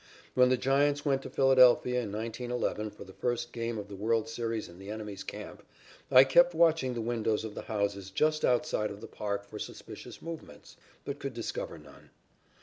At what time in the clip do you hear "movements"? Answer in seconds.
10.19-10.75